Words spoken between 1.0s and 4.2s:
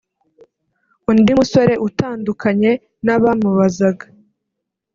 undi musore utandukanye n’abamubazaga